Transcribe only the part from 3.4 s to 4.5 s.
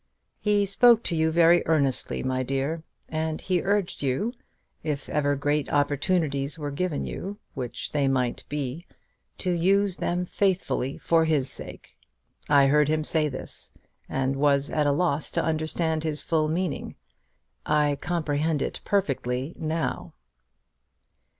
urged you,